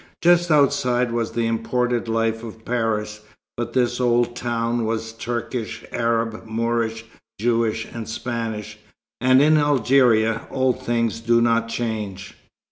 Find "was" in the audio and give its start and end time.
1.11-1.33, 4.83-5.13